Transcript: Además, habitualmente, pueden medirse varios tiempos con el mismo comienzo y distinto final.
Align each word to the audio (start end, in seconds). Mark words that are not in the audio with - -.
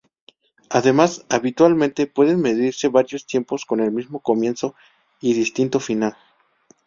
Además, 0.71 1.27
habitualmente, 1.29 2.07
pueden 2.07 2.41
medirse 2.41 2.87
varios 2.87 3.27
tiempos 3.27 3.65
con 3.65 3.81
el 3.81 3.91
mismo 3.91 4.19
comienzo 4.19 4.73
y 5.19 5.35
distinto 5.35 5.79
final. 5.79 6.15